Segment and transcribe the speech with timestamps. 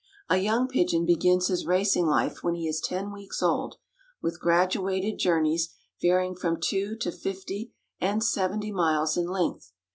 [0.29, 3.75] A young pigeon begins his racing life when he is ten weeks old,
[4.19, 9.73] with graduated journeys, varying from two to fifty and seventy miles in length.